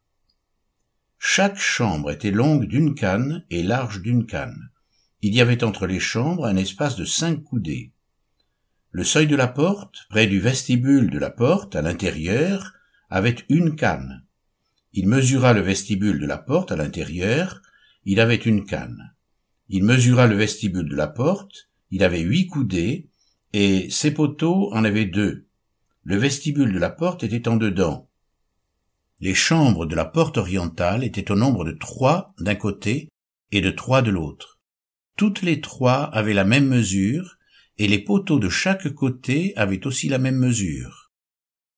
Chaque 1.17 1.59
chambre 1.59 2.11
était 2.11 2.31
longue 2.31 2.65
d'une 2.65 2.95
canne 2.95 3.45
et 3.49 3.61
large 3.61 4.01
d'une 4.01 4.25
canne. 4.25 4.71
Il 5.21 5.35
y 5.35 5.41
avait 5.41 5.65
entre 5.65 5.85
les 5.85 5.99
chambres 5.99 6.45
un 6.45 6.55
espace 6.55 6.95
de 6.95 7.03
cinq 7.03 7.43
coudées. 7.43 7.91
Le 8.91 9.03
seuil 9.03 9.27
de 9.27 9.35
la 9.35 9.49
porte, 9.49 10.07
près 10.09 10.25
du 10.25 10.39
vestibule 10.39 11.11
de 11.11 11.19
la 11.19 11.29
porte, 11.29 11.75
à 11.75 11.81
l'intérieur, 11.81 12.73
avait 13.09 13.35
une 13.49 13.75
canne. 13.75 14.25
Il 14.93 15.09
mesura 15.09 15.51
le 15.51 15.61
vestibule 15.61 16.19
de 16.19 16.25
la 16.25 16.37
porte 16.37 16.71
à 16.71 16.77
l'intérieur, 16.77 17.61
il 18.05 18.21
avait 18.21 18.35
une 18.35 18.65
canne. 18.65 19.13
Il 19.67 19.83
mesura 19.83 20.25
le 20.25 20.35
vestibule 20.35 20.87
de 20.87 20.95
la 20.95 21.07
porte, 21.07 21.69
il 21.91 22.03
avait 22.03 22.21
huit 22.21 22.47
coudées, 22.47 23.08
et 23.53 23.89
ses 23.89 24.11
poteaux 24.11 24.71
en 24.73 24.83
avaient 24.83 25.05
deux. 25.05 25.47
Le 26.03 26.17
vestibule 26.17 26.73
de 26.73 26.79
la 26.79 26.89
porte 26.89 27.23
était 27.23 27.47
en 27.47 27.57
dedans. 27.57 28.09
Les 29.19 29.33
chambres 29.33 29.85
de 29.85 29.95
la 29.95 30.05
porte 30.05 30.37
orientale 30.37 31.03
étaient 31.03 31.31
au 31.31 31.35
nombre 31.35 31.65
de 31.65 31.71
trois 31.71 32.33
d'un 32.39 32.55
côté 32.55 33.09
et 33.51 33.61
de 33.61 33.71
trois 33.71 34.01
de 34.01 34.11
l'autre. 34.11 34.59
Toutes 35.17 35.41
les 35.41 35.59
trois 35.59 36.03
avaient 36.03 36.33
la 36.33 36.45
même 36.45 36.67
mesure, 36.67 37.37
et 37.77 37.87
les 37.87 37.99
poteaux 37.99 38.39
de 38.39 38.49
chaque 38.49 38.89
côté 38.89 39.53
avaient 39.57 39.85
aussi 39.85 40.07
la 40.07 40.17
même 40.17 40.37
mesure. 40.37 41.11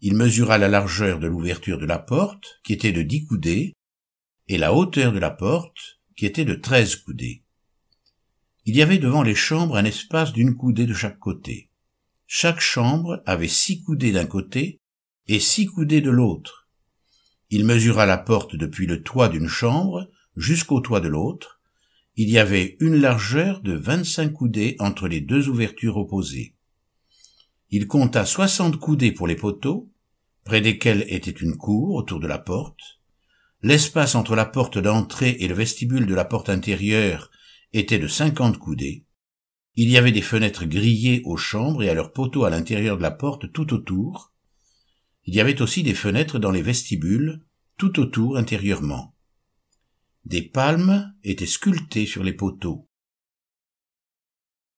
Il 0.02 0.16
mesura 0.16 0.58
la 0.58 0.68
largeur 0.68 1.20
de 1.20 1.28
l'ouverture 1.28 1.78
de 1.78 1.86
la 1.86 2.00
porte, 2.00 2.60
qui 2.64 2.74
était 2.74 2.92
de 2.92 3.02
dix 3.02 3.26
coudées, 3.26 3.74
et 4.48 4.58
la 4.58 4.74
hauteur 4.74 5.12
de 5.12 5.20
la 5.20 5.32
porte, 5.32 6.00
qui 6.16 6.26
était 6.26 6.46
de 6.46 6.56
treize 6.56 6.96
coudées. 6.96 7.41
Il 8.66 8.76
y 8.76 8.82
avait 8.82 9.00
devant 9.00 9.24
les 9.24 9.36
chambres 9.36 9.76
un 9.76 9.86
espace 9.86 10.34
d'une 10.34 10.56
coudée 10.56 10.86
de 10.86 10.94
chaque 10.94 11.18
côté. 11.18 11.70
Chaque 12.28 12.60
chambre 12.60 13.24
avait 13.26 13.48
six 13.48 13.82
coudées 13.82 14.12
d'un 14.12 14.26
côté 14.26 14.80
et 15.28 15.40
six 15.40 15.66
coudées 15.66 16.02
de 16.02 16.12
l'autre. 16.12 16.68
Il 17.50 17.66
mesura 17.66 18.06
la 18.06 18.18
porte 18.18 18.56
depuis 18.56 18.86
le 18.86 19.02
toit 19.02 19.30
d'une 19.30 19.48
chambre 19.48 20.10
jusqu'au 20.38 20.80
toit 20.80 21.02
de 21.02 21.08
l'autre. 21.08 21.60
Il 22.16 22.30
y 22.30 22.38
avait 22.38 22.78
une 22.80 22.96
largeur 22.96 23.62
de 23.62 23.74
vingt-cinq 23.74 24.34
coudées 24.34 24.76
entre 24.80 25.08
les 25.08 25.22
deux 25.22 25.50
ouvertures 25.50 25.98
opposées. 25.98 26.56
Il 27.72 27.88
compta 27.88 28.26
soixante 28.26 28.78
coudées 28.78 29.12
pour 29.12 29.28
les 29.28 29.36
poteaux, 29.36 29.90
près 30.44 30.62
desquels 30.62 31.06
était 31.08 31.32
une 31.32 31.58
cour 31.58 31.96
autour 31.96 32.20
de 32.20 32.28
la 32.28 32.38
porte. 32.38 33.00
L'espace 33.64 34.16
entre 34.16 34.36
la 34.36 34.46
porte 34.46 34.78
d'entrée 34.78 35.38
et 35.40 35.48
le 35.48 35.56
vestibule 35.56 36.06
de 36.06 36.16
la 36.16 36.26
porte 36.26 36.50
intérieure 36.50 37.31
était 37.74 38.00
de 38.00 38.08
cinquante 38.08 38.58
coudées. 38.58 39.06
Il 39.76 39.90
y 39.90 39.98
avait 39.98 40.12
des 40.12 40.22
fenêtres 40.22 40.66
grillées 40.66 41.22
aux 41.24 41.38
chambres 41.38 41.84
et 41.84 41.90
à 41.90 41.94
leurs 41.94 42.12
poteaux 42.12 42.44
à 42.44 42.50
l'intérieur 42.50 42.98
de 42.98 43.02
la 43.02 43.12
porte 43.12 43.52
tout 43.52 43.74
autour. 43.74 44.34
Il 45.26 45.36
y 45.36 45.40
avait 45.40 45.62
aussi 45.62 45.84
des 45.84 45.94
fenêtres 45.94 46.40
dans 46.40 46.52
les 46.52 46.62
vestibules, 46.62 47.42
tout 47.78 48.00
autour 48.00 48.38
intérieurement. 48.38 49.16
Des 50.26 50.42
palmes 50.42 51.16
étaient 51.24 51.46
sculptées 51.46 52.06
sur 52.06 52.24
les 52.24 52.34
poteaux. 52.34 52.88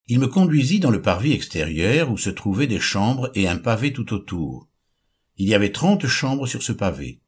Il 0.08 0.20
me 0.20 0.28
conduisit 0.28 0.80
dans 0.80 0.92
le 0.92 1.02
parvis 1.02 1.32
extérieur 1.32 2.12
où 2.12 2.18
se 2.18 2.30
trouvaient 2.30 2.68
des 2.68 2.80
chambres 2.80 3.32
et 3.36 3.48
un 3.48 3.58
pavé 3.58 3.94
tout 3.94 4.14
autour. 4.14 4.70
Il 5.38 5.48
y 5.48 5.56
avait 5.56 5.72
trente 5.72 6.06
chambres 6.06 6.46
sur 6.46 6.62
ce 6.62 6.74
pavé. 6.74 7.22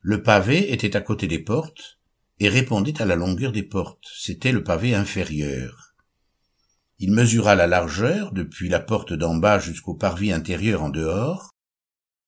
Le 0.00 0.22
pavé 0.22 0.72
était 0.72 0.96
à 0.96 1.00
côté 1.00 1.28
des 1.28 1.38
portes 1.38 2.00
et 2.38 2.48
répondait 2.48 3.00
à 3.00 3.04
la 3.04 3.16
longueur 3.16 3.52
des 3.52 3.62
portes. 3.62 4.06
C'était 4.16 4.52
le 4.52 4.64
pavé 4.64 4.94
inférieur. 4.94 5.94
Il 6.98 7.12
mesura 7.12 7.54
la 7.54 7.66
largeur 7.66 8.32
depuis 8.32 8.68
la 8.68 8.80
porte 8.80 9.12
d'en 9.12 9.34
bas 9.34 9.58
jusqu'au 9.58 9.94
parvis 9.94 10.32
intérieur 10.32 10.82
en 10.82 10.88
dehors. 10.88 11.50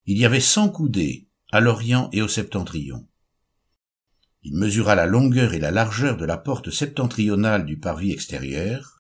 Il 0.07 0.19
y 0.19 0.25
avait 0.25 0.41
cent 0.41 0.69
coudées 0.69 1.29
à 1.53 1.61
l'orient 1.61 2.09
et 2.13 2.23
au 2.23 2.29
septentrion. 2.29 3.09
Il 4.43 4.57
mesura 4.57 4.95
la 4.95 5.07
longueur 5.07 5.55
et 5.55 5.59
la 5.59 5.71
largeur 5.71 6.17
de 6.17 6.25
la 6.25 6.37
porte 6.37 6.71
septentrionale 6.71 7.65
du 7.65 7.79
parvis 7.79 8.13
extérieur. 8.13 8.99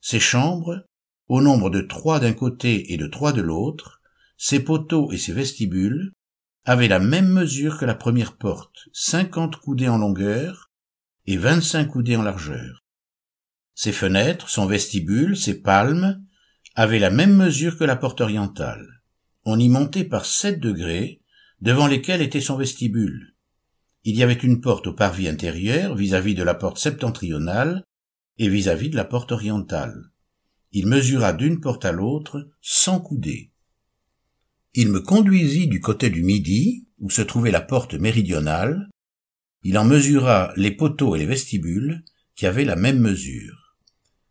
Ces 0.00 0.20
chambres, 0.20 0.86
au 1.28 1.42
nombre 1.42 1.68
de 1.68 1.80
trois 1.80 2.20
d'un 2.20 2.32
côté 2.32 2.92
et 2.92 2.96
de 2.96 3.06
trois 3.06 3.32
de 3.32 3.42
l'autre, 3.42 4.00
ses 4.38 4.60
poteaux 4.60 5.12
et 5.12 5.18
ses 5.18 5.32
vestibules, 5.32 6.12
avaient 6.64 6.88
la 6.88 6.98
même 6.98 7.28
mesure 7.28 7.78
que 7.78 7.84
la 7.84 7.94
première 7.94 8.36
porte, 8.36 8.88
cinquante 8.92 9.56
coudées 9.56 9.88
en 9.88 9.98
longueur 9.98 10.70
et 11.26 11.36
vingt-cinq 11.36 11.86
coudées 11.86 12.16
en 12.16 12.22
largeur. 12.22 12.84
Ses 13.74 13.92
fenêtres, 13.92 14.48
son 14.48 14.66
vestibule, 14.66 15.36
ses 15.36 15.62
palmes, 15.62 16.24
avaient 16.74 16.98
la 16.98 17.10
même 17.10 17.34
mesure 17.34 17.78
que 17.78 17.84
la 17.84 17.96
porte 17.96 18.20
orientale. 18.20 18.86
On 19.44 19.58
y 19.58 19.68
montait 19.68 20.04
par 20.04 20.26
sept 20.26 20.60
degrés, 20.60 21.22
devant 21.60 21.86
lesquels 21.86 22.22
était 22.22 22.40
son 22.40 22.56
vestibule. 22.56 23.34
Il 24.04 24.16
y 24.16 24.22
avait 24.22 24.32
une 24.34 24.60
porte 24.60 24.86
au 24.86 24.94
parvis 24.94 25.28
intérieur 25.28 25.94
vis-à-vis 25.94 26.34
de 26.34 26.42
la 26.42 26.54
porte 26.54 26.78
septentrionale 26.78 27.84
et 28.38 28.48
vis-à-vis 28.48 28.90
de 28.90 28.96
la 28.96 29.04
porte 29.04 29.32
orientale. 29.32 30.10
Il 30.72 30.86
mesura 30.86 31.32
d'une 31.32 31.60
porte 31.60 31.84
à 31.84 31.92
l'autre 31.92 32.48
cent 32.60 33.00
coudées. 33.00 33.49
Il 34.74 34.88
me 34.88 35.00
conduisit 35.00 35.66
du 35.66 35.80
côté 35.80 36.10
du 36.10 36.22
midi, 36.22 36.86
où 36.98 37.10
se 37.10 37.22
trouvait 37.22 37.50
la 37.50 37.60
porte 37.60 37.94
méridionale. 37.94 38.88
Il 39.62 39.76
en 39.76 39.84
mesura 39.84 40.52
les 40.56 40.70
poteaux 40.70 41.16
et 41.16 41.18
les 41.18 41.26
vestibules, 41.26 42.04
qui 42.36 42.46
avaient 42.46 42.64
la 42.64 42.76
même 42.76 43.00
mesure. 43.00 43.76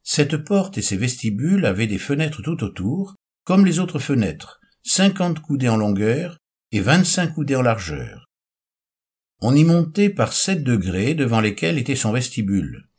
Cette 0.02 0.38
porte 0.38 0.78
et 0.78 0.82
ses 0.82 0.98
vestibules 0.98 1.66
avaient 1.66 1.88
des 1.88 1.98
fenêtres 1.98 2.42
tout 2.42 2.64
autour, 2.64 3.16
comme 3.44 3.66
les 3.66 3.80
autres 3.80 4.00
fenêtres, 4.00 4.60
cinquante 4.82 5.42
coudées 5.42 5.70
en 5.70 5.78
longueur 5.78 6.38
et 6.72 6.80
vingt-cinq 6.80 7.34
coudées 7.34 7.56
en 7.56 7.62
largeur. 7.62 8.26
On 9.42 9.56
y 9.56 9.64
montait 9.64 10.10
par 10.10 10.34
sept 10.34 10.64
degrés 10.64 11.16
devant 11.16 11.42
lesquels 11.42 11.78
était 11.78 11.96
son 11.96 12.12
vestibule. 12.12 12.90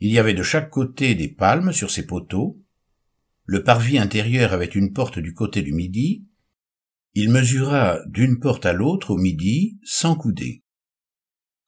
Il 0.00 0.10
y 0.10 0.18
avait 0.18 0.34
de 0.34 0.42
chaque 0.42 0.70
côté 0.70 1.14
des 1.14 1.28
palmes 1.28 1.72
sur 1.72 1.90
ses 1.90 2.06
poteaux. 2.06 2.62
Le 3.44 3.62
parvis 3.62 3.98
intérieur 3.98 4.52
avait 4.52 4.66
une 4.66 4.92
porte 4.92 5.18
du 5.18 5.34
côté 5.34 5.62
du 5.62 5.72
midi. 5.72 6.26
Il 7.14 7.30
mesura 7.30 7.98
d'une 8.06 8.38
porte 8.38 8.66
à 8.66 8.72
l'autre 8.72 9.10
au 9.10 9.18
midi 9.18 9.78
cent 9.84 10.14
coudées. 10.14 10.62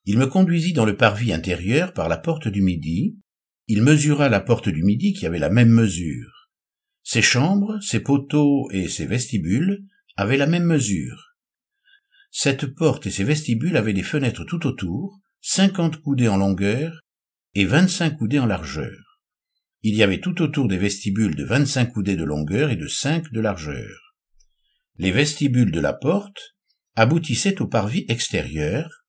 Il 0.05 0.19
me 0.19 0.27
conduisit 0.27 0.73
dans 0.73 0.85
le 0.85 0.97
parvis 0.97 1.33
intérieur 1.33 1.93
par 1.93 2.09
la 2.09 2.17
porte 2.17 2.49
du 2.49 2.63
midi. 2.63 3.19
Il 3.67 3.83
mesura 3.83 4.29
la 4.29 4.41
porte 4.41 4.69
du 4.69 4.83
midi 4.83 5.13
qui 5.13 5.27
avait 5.27 5.39
la 5.39 5.51
même 5.51 5.71
mesure. 5.71 6.49
Ses 7.03 7.23
chambres, 7.23 7.81
ses 7.81 8.01
poteaux 8.01 8.69
et 8.71 8.89
ses 8.89 9.07
vestibules 9.07 9.85
avaient 10.17 10.37
la 10.37 10.47
même 10.47 10.65
mesure. 10.65 11.35
Cette 12.31 12.67
porte 12.67 13.07
et 13.07 13.11
ses 13.11 13.25
vestibules 13.25 13.77
avaient 13.77 13.93
des 13.93 14.03
fenêtres 14.03 14.45
tout 14.45 14.67
autour, 14.67 15.21
cinquante 15.41 15.99
coudées 15.99 16.29
en 16.29 16.37
longueur 16.37 17.01
et 17.55 17.65
vingt-cinq 17.65 18.17
coudées 18.17 18.39
en 18.39 18.47
largeur. 18.47 19.21
Il 19.83 19.97
y 19.97 20.03
avait 20.03 20.21
tout 20.21 20.41
autour 20.41 20.69
des 20.69 20.79
vestibules 20.79 21.35
de 21.35 21.45
vingt-cinq 21.45 21.93
coudées 21.93 22.17
de 22.17 22.25
longueur 22.25 22.71
et 22.71 22.77
de 22.77 22.87
cinq 22.87 23.33
de 23.33 23.41
largeur. 23.41 24.01
Les 24.99 25.11
vestibules 25.11 25.73
de 25.73 25.81
la 25.81 25.95
porte 25.95 26.55
aboutissaient 26.95 27.63
au 27.63 27.67
parvis 27.67 28.05
extérieur. 28.09 29.05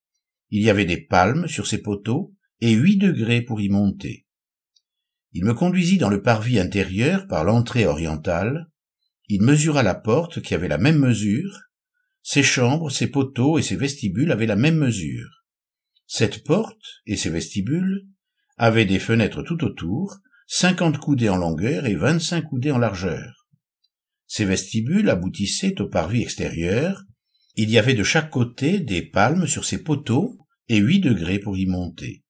Il 0.50 0.64
y 0.64 0.70
avait 0.70 0.86
des 0.86 1.02
palmes 1.02 1.48
sur 1.48 1.68
ces 1.68 1.82
poteaux 1.82 2.34
et 2.62 2.72
huit 2.72 2.98
degrés 2.98 3.42
pour 3.42 3.60
y 3.60 3.70
monter. 3.70 4.26
Il 5.34 5.44
me 5.44 5.54
conduisit 5.54 5.98
dans 5.98 6.10
le 6.10 6.22
parvis 6.22 6.60
intérieur 6.60 7.28
par 7.28 7.44
l'entrée 7.44 7.86
orientale. 7.86 8.68
Il 9.28 9.42
mesura 9.42 9.84
la 9.84 9.96
porte 9.96 10.42
qui 10.42 10.54
avait 10.54 10.68
la 10.68 10.78
même 10.78 11.00
mesure. 11.00 11.60
Ses 12.22 12.44
chambres, 12.44 12.90
ses 12.90 13.08
poteaux 13.08 13.58
et 13.58 13.62
ses 13.62 13.76
vestibules 13.76 14.32
avaient 14.32 14.46
la 14.46 14.56
même 14.56 14.78
mesure. 14.78 15.44
Cette 16.08 16.44
porte 16.44 17.02
et 17.06 17.18
ses 17.18 17.30
vestibules 17.30 18.08
avait 18.58 18.86
des 18.86 19.00
fenêtres 19.00 19.44
tout 19.44 19.64
autour, 19.66 20.20
cinquante 20.48 21.00
coudées 21.00 21.30
en 21.30 21.38
longueur 21.38 21.88
et 21.88 21.96
vingt-cinq 21.96 22.44
coudées 22.44 22.72
en 22.72 22.78
largeur. 22.78 23.43
Ces 24.36 24.46
vestibules 24.46 25.12
aboutissaient 25.12 25.80
au 25.80 25.88
parvis 25.88 26.24
extérieur, 26.24 27.04
il 27.54 27.70
y 27.70 27.78
avait 27.78 27.94
de 27.94 28.04
chaque 28.04 28.32
côté 28.32 28.80
des 28.80 29.04
palmes 29.04 29.46
sur 29.46 29.64
ces 29.64 29.84
poteaux 29.84 30.40
et 30.70 30.78
huit 30.78 31.02
degrés 31.02 31.38
pour 31.38 31.56
y 31.56 31.68
monter. 31.68 32.24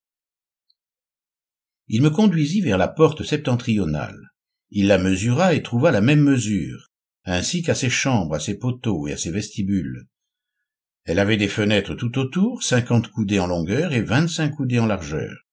Il 1.88 2.02
me 2.02 2.10
conduisit 2.10 2.60
vers 2.60 2.78
la 2.78 2.90
porte 2.90 3.24
septentrionale. 3.24 4.20
Il 4.70 4.88
la 4.88 4.98
mesura 4.98 5.54
et 5.54 5.64
trouva 5.64 5.92
la 5.92 6.02
même 6.02 6.20
mesure, 6.20 6.90
ainsi 7.24 7.62
qu'à 7.62 7.74
ses 7.74 7.90
chambres, 7.90 8.36
à 8.36 8.42
ses 8.42 8.58
poteaux 8.58 9.08
et 9.08 9.14
à 9.14 9.18
ses 9.18 9.32
vestibules. 9.32 10.10
Elle 11.06 11.20
avait 11.20 11.38
des 11.38 11.48
fenêtres 11.48 11.96
tout 11.96 12.20
autour, 12.20 12.64
cinquante 12.64 13.08
coudées 13.12 13.40
en 13.40 13.48
longueur 13.48 13.94
et 13.94 14.02
vingt-cinq 14.02 14.50
coudées 14.58 14.80
en 14.80 14.88
largeur. 14.88 15.46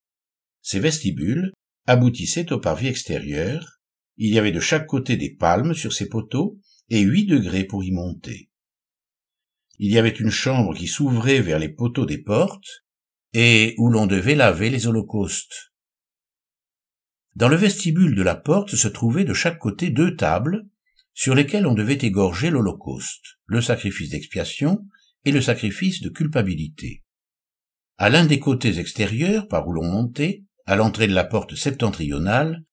Ces 0.62 0.80
vestibules 0.80 1.52
aboutissaient 1.86 2.52
au 2.52 2.58
parvis 2.58 2.88
extérieur, 2.88 3.79
il 4.22 4.34
y 4.34 4.38
avait 4.38 4.52
de 4.52 4.60
chaque 4.60 4.86
côté 4.86 5.16
des 5.16 5.34
palmes 5.34 5.72
sur 5.72 5.94
ces 5.94 6.06
poteaux 6.06 6.60
et 6.90 7.00
huit 7.00 7.24
degrés 7.24 7.64
pour 7.64 7.82
y 7.82 7.90
monter. 7.90 8.50
Il 9.78 9.90
y 9.90 9.98
avait 9.98 10.10
une 10.10 10.30
chambre 10.30 10.74
qui 10.74 10.88
s'ouvrait 10.88 11.40
vers 11.40 11.58
les 11.58 11.70
poteaux 11.70 12.04
des 12.04 12.18
portes 12.18 12.84
et 13.32 13.74
où 13.78 13.88
l'on 13.88 14.06
devait 14.06 14.34
laver 14.34 14.68
les 14.68 14.86
holocaustes. 14.86 15.72
Dans 17.34 17.48
le 17.48 17.56
vestibule 17.56 18.14
de 18.14 18.22
la 18.22 18.34
porte 18.34 18.76
se 18.76 18.88
trouvaient 18.88 19.24
de 19.24 19.32
chaque 19.32 19.58
côté 19.58 19.88
deux 19.88 20.14
tables 20.16 20.68
sur 21.14 21.34
lesquelles 21.34 21.66
on 21.66 21.74
devait 21.74 21.94
égorger 21.94 22.50
l'holocauste, 22.50 23.38
le 23.46 23.62
sacrifice 23.62 24.10
d'expiation 24.10 24.86
et 25.24 25.32
le 25.32 25.40
sacrifice 25.40 26.02
de 26.02 26.10
culpabilité. 26.10 27.04
À 27.96 28.10
l'un 28.10 28.26
des 28.26 28.38
côtés 28.38 28.78
extérieurs 28.78 29.48
par 29.48 29.66
où 29.66 29.72
l'on 29.72 29.90
montait, 29.90 30.44
à 30.66 30.76
l'entrée 30.76 31.08
de 31.08 31.14
la 31.14 31.24
porte 31.24 31.54
septentrionale, 31.54 32.64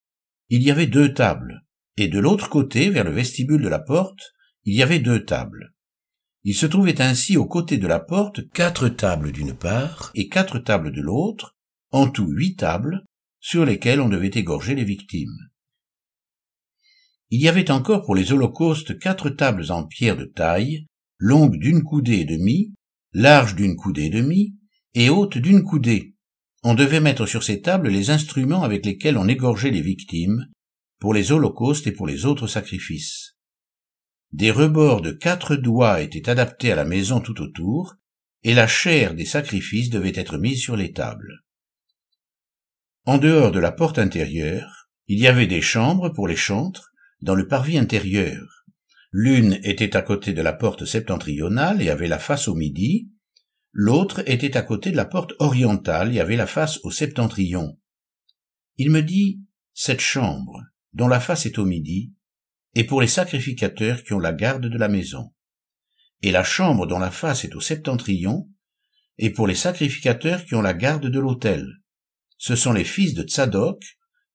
il 0.50 0.62
y 0.62 0.70
avait 0.70 0.86
deux 0.86 1.12
tables, 1.12 1.64
et 1.96 2.08
de 2.08 2.18
l'autre 2.18 2.48
côté, 2.48 2.90
vers 2.90 3.04
le 3.04 3.10
vestibule 3.10 3.62
de 3.62 3.68
la 3.68 3.80
porte, 3.80 4.32
il 4.64 4.74
y 4.74 4.82
avait 4.82 4.98
deux 4.98 5.24
tables. 5.24 5.74
Il 6.44 6.54
se 6.54 6.66
trouvait 6.66 7.00
ainsi 7.00 7.36
aux 7.36 7.46
côtés 7.46 7.76
de 7.76 7.86
la 7.86 8.00
porte 8.00 8.48
quatre 8.50 8.88
tables 8.88 9.32
d'une 9.32 9.54
part 9.54 10.10
et 10.14 10.28
quatre 10.28 10.58
tables 10.58 10.92
de 10.92 11.02
l'autre, 11.02 11.56
en 11.90 12.08
tout 12.08 12.26
huit 12.26 12.56
tables, 12.56 13.04
sur 13.40 13.64
lesquelles 13.64 14.00
on 14.00 14.08
devait 14.08 14.30
égorger 14.34 14.74
les 14.74 14.84
victimes. 14.84 15.36
Il 17.30 17.42
y 17.42 17.48
avait 17.48 17.70
encore 17.70 18.04
pour 18.04 18.14
les 18.14 18.32
holocaustes 18.32 18.98
quatre 18.98 19.28
tables 19.28 19.70
en 19.70 19.86
pierre 19.86 20.16
de 20.16 20.24
taille, 20.24 20.86
longues 21.18 21.58
d'une 21.58 21.82
coudée 21.82 22.20
et 22.20 22.24
demie, 22.24 22.72
larges 23.12 23.54
d'une 23.54 23.76
coudée 23.76 24.04
et 24.04 24.10
demie, 24.10 24.54
et 24.94 25.10
hautes 25.10 25.38
d'une 25.38 25.62
coudée, 25.62 26.14
on 26.62 26.74
devait 26.74 27.00
mettre 27.00 27.26
sur 27.26 27.42
ces 27.42 27.60
tables 27.60 27.88
les 27.88 28.10
instruments 28.10 28.62
avec 28.62 28.84
lesquels 28.84 29.16
on 29.16 29.28
égorgeait 29.28 29.70
les 29.70 29.80
victimes, 29.80 30.46
pour 30.98 31.14
les 31.14 31.30
holocaustes 31.30 31.86
et 31.86 31.92
pour 31.92 32.06
les 32.06 32.26
autres 32.26 32.48
sacrifices. 32.48 33.36
Des 34.32 34.50
rebords 34.50 35.00
de 35.00 35.12
quatre 35.12 35.56
doigts 35.56 36.00
étaient 36.00 36.28
adaptés 36.28 36.72
à 36.72 36.76
la 36.76 36.84
maison 36.84 37.20
tout 37.20 37.40
autour, 37.40 37.94
et 38.42 38.54
la 38.54 38.66
chair 38.66 39.14
des 39.14 39.24
sacrifices 39.24 39.90
devait 39.90 40.12
être 40.14 40.38
mise 40.38 40.60
sur 40.60 40.76
les 40.76 40.92
tables. 40.92 41.44
En 43.04 43.18
dehors 43.18 43.52
de 43.52 43.58
la 43.58 43.72
porte 43.72 43.98
intérieure, 43.98 44.90
il 45.06 45.18
y 45.18 45.26
avait 45.26 45.46
des 45.46 45.62
chambres 45.62 46.10
pour 46.10 46.28
les 46.28 46.36
chantres 46.36 46.92
dans 47.22 47.34
le 47.34 47.48
parvis 47.48 47.78
intérieur. 47.78 48.64
L'une 49.10 49.58
était 49.62 49.96
à 49.96 50.02
côté 50.02 50.34
de 50.34 50.42
la 50.42 50.52
porte 50.52 50.84
septentrionale 50.84 51.80
et 51.80 51.88
avait 51.88 52.08
la 52.08 52.18
face 52.18 52.48
au 52.48 52.54
midi, 52.54 53.08
L'autre 53.72 54.22
était 54.26 54.56
à 54.56 54.62
côté 54.62 54.90
de 54.90 54.96
la 54.96 55.04
porte 55.04 55.32
orientale 55.38 56.14
et 56.14 56.20
avait 56.20 56.36
la 56.36 56.46
face 56.46 56.78
au 56.84 56.90
septentrion. 56.90 57.78
Il 58.76 58.90
me 58.90 59.02
dit, 59.02 59.42
cette 59.74 60.00
chambre, 60.00 60.64
dont 60.92 61.08
la 61.08 61.20
face 61.20 61.46
est 61.46 61.58
au 61.58 61.64
midi, 61.64 62.12
est 62.74 62.84
pour 62.84 63.00
les 63.00 63.06
sacrificateurs 63.06 64.02
qui 64.04 64.12
ont 64.12 64.18
la 64.18 64.32
garde 64.32 64.66
de 64.66 64.78
la 64.78 64.88
maison. 64.88 65.34
Et 66.22 66.30
la 66.30 66.44
chambre 66.44 66.86
dont 66.86 66.98
la 66.98 67.10
face 67.10 67.44
est 67.44 67.54
au 67.54 67.60
septentrion 67.60 68.50
est 69.18 69.30
pour 69.30 69.46
les 69.46 69.54
sacrificateurs 69.54 70.44
qui 70.44 70.54
ont 70.54 70.62
la 70.62 70.74
garde 70.74 71.06
de 71.06 71.20
l'autel. 71.20 71.66
Ce 72.36 72.56
sont 72.56 72.72
les 72.72 72.84
fils 72.84 73.14
de 73.14 73.22
Tzadok 73.22 73.82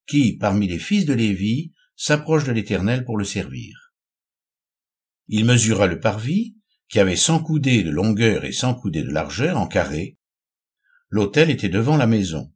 qui, 0.08 0.38
parmi 0.38 0.68
les 0.68 0.80
fils 0.80 1.06
de 1.06 1.14
Lévi, 1.14 1.74
s'approchent 1.96 2.46
de 2.46 2.52
l'Éternel 2.52 3.06
pour 3.06 3.18
le 3.18 3.24
servir. 3.24 3.94
Il 5.28 5.46
mesura 5.46 5.88
le 5.88 6.00
parvis 6.00 6.58
qui 6.94 7.00
avait 7.00 7.16
cent 7.16 7.42
coudées 7.42 7.82
de 7.82 7.90
longueur 7.90 8.46
et 8.46 8.52
cent 8.52 8.76
coudées 8.76 9.02
de 9.02 9.10
largeur 9.10 9.58
en 9.58 9.66
carré. 9.66 10.20
L'hôtel 11.10 11.50
était 11.50 11.68
devant 11.68 11.98
la 11.98 12.06
maison. 12.06 12.54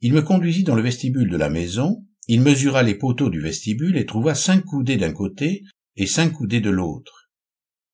Il 0.00 0.12
me 0.12 0.22
conduisit 0.22 0.62
dans 0.62 0.76
le 0.76 0.82
vestibule 0.82 1.28
de 1.28 1.36
la 1.36 1.50
maison, 1.50 2.06
il 2.28 2.40
mesura 2.40 2.84
les 2.84 2.94
poteaux 2.94 3.30
du 3.30 3.40
vestibule 3.40 3.96
et 3.96 4.06
trouva 4.06 4.36
cinq 4.36 4.64
coudées 4.64 4.96
d'un 4.96 5.12
côté 5.12 5.64
et 5.96 6.06
cinq 6.06 6.34
coudées 6.34 6.60
de 6.60 6.70
l'autre. 6.70 7.32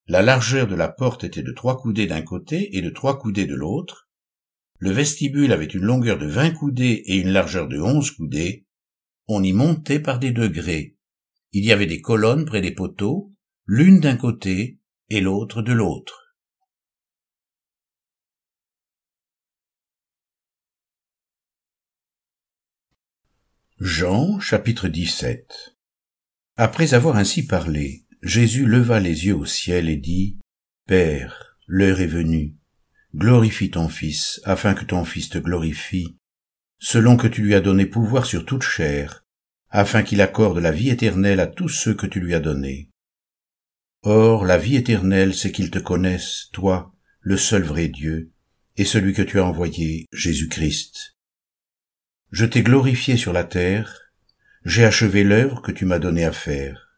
La 0.07 0.21
largeur 0.21 0.67
de 0.67 0.75
la 0.75 0.91
porte 0.91 1.25
était 1.25 1.43
de 1.43 1.53
trois 1.53 1.81
coudées 1.81 2.07
d'un 2.07 2.21
côté 2.21 2.77
et 2.77 2.83
de 2.83 2.91
trois 2.91 3.19
coudées 3.19 3.47
de 3.47 3.55
l'autre. 3.55 4.11
Le 4.81 4.91
vestibule 4.91 5.55
avait 5.55 5.65
une 5.65 5.85
longueur 5.85 6.19
de 6.19 6.27
vingt 6.27 6.51
coudées 6.51 7.05
et 7.07 7.17
une 7.17 7.33
largeur 7.33 7.69
de 7.69 7.81
onze 7.81 8.11
coudées. 8.11 8.67
On 9.29 9.43
y 9.43 9.55
montait 9.55 10.01
par 10.01 10.19
des 10.19 10.33
degrés. 10.33 10.99
Il 11.53 11.65
y 11.65 11.73
avait 11.73 11.87
des 11.87 12.03
colonnes 12.03 12.45
près 12.45 12.61
des 12.61 12.75
poteaux, 12.75 13.33
l'une 13.65 14.01
d'un 14.01 14.19
côté 14.19 14.77
et 15.11 15.21
l'autre 15.21 15.61
de 15.61 15.73
l'autre. 15.73 16.37
Jean 23.81 24.39
chapitre 24.39 24.87
17 24.87 25.75
Après 26.57 26.95
avoir 26.95 27.17
ainsi 27.17 27.45
parlé, 27.45 28.07
Jésus 28.23 28.67
leva 28.67 29.01
les 29.01 29.27
yeux 29.27 29.35
au 29.35 29.47
ciel 29.47 29.89
et 29.89 29.97
dit, 29.97 30.39
Père, 30.87 31.57
l'heure 31.67 32.01
est 32.01 32.07
venue, 32.07 32.55
glorifie 33.17 33.71
ton 33.71 33.89
Fils, 33.89 34.41
afin 34.45 34.75
que 34.75 34.85
ton 34.85 35.05
Fils 35.05 35.31
te 35.31 35.39
glorifie, 35.39 36.19
selon 36.79 37.17
que 37.17 37.27
tu 37.27 37.43
lui 37.43 37.57
as 37.57 37.61
donné 37.61 37.87
pouvoir 37.87 38.27
sur 38.27 38.45
toute 38.45 38.63
chair, 38.63 39.25
afin 39.71 40.05
qu'il 40.05 40.21
accorde 40.21 40.59
la 40.59 40.71
vie 40.71 40.91
éternelle 40.91 41.41
à 41.41 41.49
tous 41.49 41.69
ceux 41.69 41.95
que 41.95 42.07
tu 42.07 42.21
lui 42.21 42.35
as 42.35 42.41
donnés. 42.41 42.90
Or, 44.03 44.47
la 44.47 44.57
vie 44.57 44.77
éternelle, 44.77 45.35
c'est 45.35 45.53
qu'ils 45.53 45.71
te 45.71 45.79
connaissent, 45.79 46.49
toi, 46.53 46.95
le 47.21 47.37
seul 47.37 47.63
vrai 47.63 47.89
Dieu, 47.89 48.33
et 48.79 48.87
celui 48.87 49.13
que 49.13 49.21
tu 49.21 49.39
as 49.39 49.45
envoyé, 49.45 50.07
Jésus-Christ. 50.13 51.17
Je 52.31 52.47
t'ai 52.47 52.63
glorifié 52.63 53.19
sur 53.19 53.35
la 53.35 53.45
terre, 53.45 54.13
j'ai 54.65 54.85
achevé 54.85 55.23
l'œuvre 55.23 55.61
que 55.61 55.73
tu 55.73 55.85
m'as 55.85 55.99
donné 55.99 56.25
à 56.25 56.33
faire. 56.33 56.89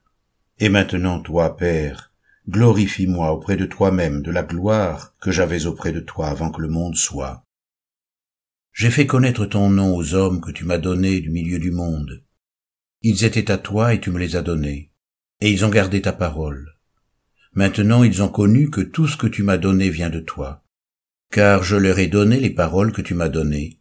Et 0.59 0.69
maintenant, 0.69 1.21
toi, 1.21 1.57
Père, 1.57 2.13
glorifie-moi 2.49 3.33
auprès 3.33 3.57
de 3.57 3.67
toi-même 3.67 4.23
de 4.23 4.31
la 4.31 4.45
gloire 4.45 5.17
que 5.21 5.33
j'avais 5.33 5.67
auprès 5.67 5.91
de 5.91 6.01
toi 6.01 6.29
avant 6.29 6.53
que 6.53 6.63
le 6.63 6.69
monde 6.69 6.97
soit. 6.97 7.45
J'ai 8.73 8.91
fait 8.91 9.07
connaître 9.07 9.47
ton 9.47 9.71
nom 9.71 9.97
aux 9.97 10.15
hommes 10.15 10.41
que 10.41 10.53
tu 10.53 10.65
m'as 10.65 10.79
donnés 10.79 11.21
du 11.21 11.31
milieu 11.31 11.59
du 11.59 11.73
monde. 11.73 12.25
Ils 13.01 13.25
étaient 13.25 13.51
à 13.51 13.59
toi 13.59 13.93
et 13.93 14.01
tu 14.01 14.13
me 14.13 14.21
les 14.21 14.37
as 14.37 14.43
donnés, 14.43 14.93
et 15.41 15.51
ils 15.51 15.65
ont 15.65 15.69
gardé 15.69 16.01
ta 16.01 16.13
parole. 16.13 16.72
Maintenant 17.55 18.03
ils 18.03 18.23
ont 18.23 18.29
connu 18.29 18.71
que 18.71 18.81
tout 18.81 19.07
ce 19.07 19.17
que 19.17 19.27
tu 19.27 19.43
m'as 19.43 19.59
donné 19.59 19.91
vient 19.91 20.11
de 20.11 20.21
toi, 20.21 20.65
car 21.31 21.63
je 21.63 21.77
leur 21.77 21.99
ai 21.99 22.07
donné 22.07 22.41
les 22.41 22.51
paroles 22.51 22.93
que 22.93 23.03
tu 23.03 23.15
m'as 23.15 23.29
données, 23.29 23.81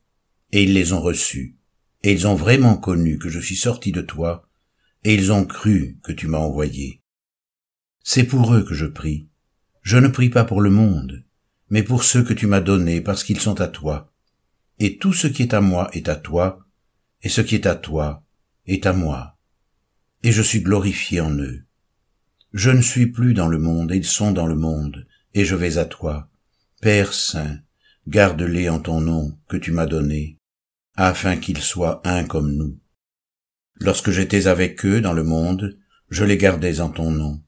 et 0.52 0.64
ils 0.64 0.74
les 0.74 0.92
ont 0.92 1.02
reçus, 1.02 1.56
et 2.04 2.12
ils 2.12 2.28
ont 2.28 2.36
vraiment 2.36 2.76
connu 2.76 3.18
que 3.18 3.30
je 3.30 3.40
suis 3.40 3.56
sorti 3.56 3.92
de 3.92 4.02
toi, 4.02 4.50
et 5.04 5.14
ils 5.14 5.32
ont 5.32 5.46
cru 5.46 5.98
que 6.04 6.12
tu 6.12 6.28
m'as 6.28 6.38
envoyé. 6.38 7.02
C'est 8.04 8.26
pour 8.26 8.54
eux 8.54 8.64
que 8.64 8.74
je 8.74 8.86
prie. 8.86 9.30
Je 9.82 9.98
ne 9.98 10.08
prie 10.08 10.30
pas 10.30 10.44
pour 10.44 10.62
le 10.62 10.70
monde, 10.70 11.24
mais 11.70 11.84
pour 11.84 12.04
ceux 12.04 12.24
que 12.24 12.34
tu 12.34 12.48
m'as 12.48 12.62
donnés 12.62 13.02
parce 13.02 13.24
qu'ils 13.24 13.40
sont 13.40 13.62
à 13.62 13.68
toi. 13.68 14.12
Et 14.80 14.98
tout 14.98 15.14
ce 15.14 15.28
qui 15.28 15.44
est 15.44 15.54
à 15.54 15.62
moi 15.62 15.90
est 15.94 16.10
à 16.10 16.16
toi, 16.16 16.66
et 17.24 17.30
ce 17.30 17.42
qui 17.42 17.56
est 17.56 17.66
à 17.66 17.76
toi 17.76 18.24
est 18.66 18.86
à 18.86 18.94
moi. 18.94 19.38
Et 20.24 20.32
je 20.32 20.42
suis 20.42 20.62
glorifié 20.62 21.22
en 21.22 21.32
eux. 21.32 21.64
Je 22.54 22.70
ne 22.70 22.82
suis 22.82 23.08
plus 23.08 23.34
dans 23.34 23.48
le 23.48 23.60
monde, 23.60 23.92
ils 23.96 24.06
sont 24.06 24.32
dans 24.32 24.46
le 24.46 24.56
monde, 24.56 25.08
et 25.34 25.46
je 25.46 25.56
vais 25.56 25.78
à 25.78 25.86
toi. 25.86 26.30
Père 26.82 27.14
Saint, 27.14 27.60
garde-les 28.08 28.68
en 28.68 28.80
ton 28.80 29.00
nom 29.00 29.38
que 29.48 29.56
tu 29.56 29.72
m'as 29.72 29.86
donné, 29.86 30.38
afin 30.96 31.38
qu'ils 31.38 31.62
soient 31.62 32.02
un 32.04 32.26
comme 32.26 32.52
nous. 32.52 32.78
Lorsque 33.80 34.12
j'étais 34.12 34.48
avec 34.48 34.86
eux 34.86 35.00
dans 35.00 35.14
le 35.14 35.24
monde, 35.24 35.80
je 36.10 36.26
les 36.26 36.38
gardais 36.38 36.82
en 36.82 36.90
ton 36.90 37.10
nom. 37.10 37.42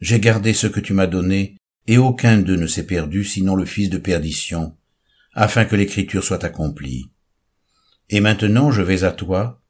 J'ai 0.00 0.20
gardé 0.20 0.52
ce 0.52 0.68
que 0.68 0.78
tu 0.78 0.92
m'as 0.92 1.08
donné, 1.08 1.56
et 1.88 1.98
aucun 1.98 2.38
d'eux 2.38 2.56
ne 2.56 2.68
s'est 2.68 2.86
perdu 2.86 3.24
sinon 3.24 3.56
le 3.56 3.64
fils 3.64 3.90
de 3.90 3.98
perdition, 3.98 4.76
afin 5.32 5.64
que 5.64 5.74
l'écriture 5.74 6.22
soit 6.22 6.44
accomplie. 6.44 7.10
Et 8.08 8.20
maintenant 8.20 8.70
je 8.70 8.82
vais 8.82 9.02
à 9.02 9.10
toi, 9.10 9.60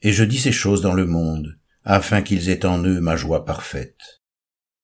et 0.00 0.12
je 0.12 0.22
dis 0.22 0.38
ces 0.38 0.52
choses 0.52 0.80
dans 0.80 0.94
le 0.94 1.06
monde, 1.06 1.58
afin 1.84 2.22
qu'ils 2.22 2.48
aient 2.48 2.64
en 2.64 2.82
eux 2.84 3.00
ma 3.00 3.16
joie 3.16 3.44
parfaite. 3.44 4.22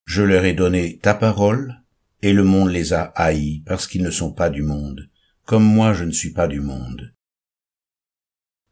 Je 0.05 0.23
leur 0.23 0.45
ai 0.45 0.55
donné 0.55 0.99
ta 0.99 1.15
parole, 1.15 1.83
et 2.23 2.33
le 2.33 2.45
monde 2.45 2.71
les 2.71 2.93
a 2.93 3.03
haïs 3.15 3.63
parce 3.67 3.87
qu'ils 3.87 4.03
ne 4.03 4.11
sont 4.11 4.33
pas 4.33 4.51
du 4.51 4.63
monde, 4.63 5.09
comme 5.45 5.65
moi 5.65 5.93
je 5.93 6.05
ne 6.05 6.11
suis 6.11 6.33
pas 6.33 6.49
du 6.49 6.61
monde. 6.61 7.15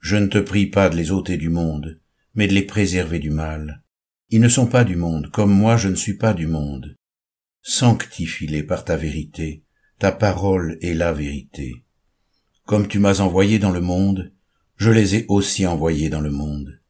Je 0.01 0.17
ne 0.17 0.27
te 0.27 0.39
prie 0.39 0.67
pas 0.67 0.89
de 0.89 0.97
les 0.97 1.11
ôter 1.11 1.37
du 1.37 1.49
monde, 1.49 2.01
mais 2.35 2.49
de 2.49 2.53
les 2.53 2.63
préserver 2.63 3.19
du 3.19 3.31
mal. 3.31 3.83
Ils 4.31 4.41
ne 4.41 4.49
sont 4.49 4.67
pas 4.67 4.85
du 4.85 4.97
monde, 4.97 5.31
comme 5.31 5.53
moi 5.53 5.77
je 5.77 5.89
ne 5.89 5.95
suis 5.95 6.17
pas 6.17 6.35
du 6.35 6.47
monde. 6.47 6.97
Sanctifie-les 7.63 8.63
par 8.63 8.85
ta 8.85 8.97
vérité, 8.97 9.65
ta 9.99 10.13
parole 10.13 10.79
est 10.81 10.95
la 10.95 11.13
vérité. 11.13 11.85
Comme 12.65 12.89
tu 12.89 12.99
m'as 12.99 13.21
envoyé 13.21 13.59
dans 13.59 13.71
le 13.71 13.81
monde, 13.81 14.33
je 14.77 14.91
les 14.91 15.15
ai 15.15 15.27
aussi 15.29 15.67
envoyés 15.67 16.11
dans 16.11 16.21
le 16.21 16.31
monde. 16.31 16.81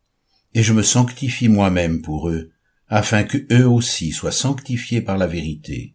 Et 0.57 0.63
je 0.63 0.73
me 0.73 0.83
sanctifie 0.83 1.51
moi-même 1.51 2.01
pour 2.01 2.31
eux, 2.31 2.51
afin 2.89 3.25
que 3.25 3.37
eux 3.53 3.69
aussi 3.69 4.11
soient 4.11 4.33
sanctifiés 4.33 5.03
par 5.03 5.19
la 5.19 5.27
vérité. 5.27 5.95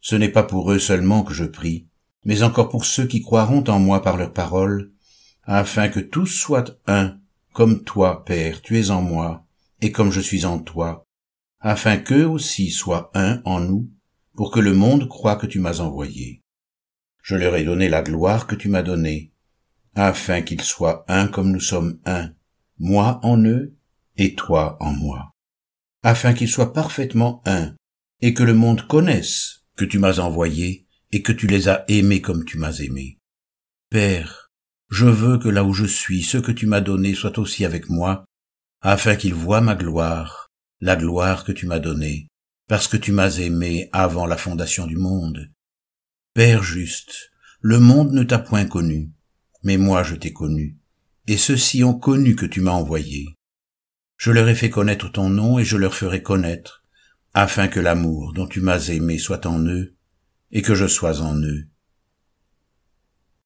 Ce 0.00 0.16
n'est 0.16 0.30
pas 0.30 0.44
pour 0.44 0.72
eux 0.72 0.78
seulement 0.78 1.24
que 1.24 1.34
je 1.34 1.44
prie, 1.44 1.88
mais 2.24 2.42
encore 2.42 2.70
pour 2.70 2.86
ceux 2.86 3.06
qui 3.06 3.20
croiront 3.20 3.64
en 3.64 3.78
moi 3.78 4.00
par 4.00 4.16
leur 4.16 4.32
parole, 4.32 4.92
afin 5.42 5.90
que 5.90 6.00
tous 6.00 6.24
soient 6.24 6.64
un, 6.86 7.18
comme 7.52 7.84
toi, 7.84 8.24
Père, 8.24 8.62
tu 8.62 8.78
es 8.78 8.88
en 8.88 9.02
moi, 9.02 9.46
et 9.82 9.92
comme 9.92 10.10
je 10.10 10.20
suis 10.20 10.46
en 10.46 10.58
toi, 10.58 11.04
afin 11.60 11.98
qu'eux 11.98 12.24
aussi 12.24 12.70
soient 12.70 13.10
un 13.12 13.42
en 13.44 13.60
nous, 13.60 13.90
pour 14.34 14.50
que 14.52 14.60
le 14.60 14.72
monde 14.72 15.06
croie 15.06 15.36
que 15.36 15.46
tu 15.46 15.60
m'as 15.60 15.80
envoyé. 15.80 16.42
Je 17.22 17.36
leur 17.36 17.56
ai 17.56 17.64
donné 17.64 17.90
la 17.90 18.00
gloire 18.00 18.46
que 18.46 18.54
tu 18.54 18.70
m'as 18.70 18.82
donnée, 18.82 19.32
afin 19.94 20.40
qu'ils 20.40 20.62
soient 20.62 21.04
un 21.08 21.28
comme 21.28 21.52
nous 21.52 21.60
sommes 21.60 21.98
un, 22.06 22.32
moi 22.78 23.20
en 23.22 23.42
eux 23.44 23.76
et 24.16 24.34
toi 24.34 24.76
en 24.80 24.92
moi, 24.92 25.30
afin 26.02 26.34
qu'ils 26.34 26.48
soient 26.48 26.72
parfaitement 26.72 27.42
un, 27.46 27.74
et 28.20 28.34
que 28.34 28.42
le 28.42 28.54
monde 28.54 28.86
connaisse 28.86 29.64
que 29.76 29.84
tu 29.84 29.98
m'as 29.98 30.18
envoyé 30.18 30.86
et 31.12 31.22
que 31.22 31.32
tu 31.32 31.46
les 31.46 31.68
as 31.68 31.84
aimés 31.88 32.20
comme 32.20 32.44
tu 32.44 32.58
m'as 32.58 32.78
aimé. 32.78 33.18
Père, 33.90 34.50
je 34.90 35.06
veux 35.06 35.38
que 35.38 35.48
là 35.48 35.64
où 35.64 35.72
je 35.72 35.84
suis, 35.84 36.22
ce 36.22 36.38
que 36.38 36.52
tu 36.52 36.66
m'as 36.66 36.80
donné 36.80 37.14
soit 37.14 37.38
aussi 37.38 37.64
avec 37.64 37.88
moi, 37.88 38.24
afin 38.80 39.16
qu'ils 39.16 39.34
voient 39.34 39.60
ma 39.60 39.74
gloire, 39.74 40.48
la 40.80 40.96
gloire 40.96 41.44
que 41.44 41.52
tu 41.52 41.66
m'as 41.66 41.78
donnée, 41.78 42.28
parce 42.68 42.88
que 42.88 42.96
tu 42.96 43.12
m'as 43.12 43.38
aimé 43.38 43.88
avant 43.92 44.26
la 44.26 44.36
fondation 44.36 44.86
du 44.86 44.96
monde. 44.96 45.50
Père 46.34 46.62
juste, 46.62 47.30
le 47.60 47.80
monde 47.80 48.12
ne 48.12 48.22
t'a 48.22 48.38
point 48.38 48.66
connu, 48.66 49.12
mais 49.62 49.76
moi 49.76 50.02
je 50.02 50.14
t'ai 50.14 50.32
connu, 50.32 50.77
et 51.28 51.36
ceux-ci 51.36 51.84
ont 51.84 51.94
connu 51.94 52.34
que 52.34 52.46
tu 52.46 52.62
m'as 52.62 52.72
envoyé. 52.72 53.26
Je 54.16 54.30
leur 54.30 54.48
ai 54.48 54.54
fait 54.54 54.70
connaître 54.70 55.12
ton 55.12 55.28
nom 55.28 55.58
et 55.58 55.64
je 55.64 55.76
leur 55.76 55.94
ferai 55.94 56.22
connaître, 56.22 56.82
afin 57.34 57.68
que 57.68 57.80
l'amour 57.80 58.32
dont 58.32 58.46
tu 58.46 58.62
m'as 58.62 58.88
aimé 58.88 59.18
soit 59.18 59.44
en 59.44 59.62
eux, 59.66 59.94
et 60.50 60.62
que 60.62 60.74
je 60.74 60.86
sois 60.86 61.20
en 61.20 61.36
eux, 61.36 61.68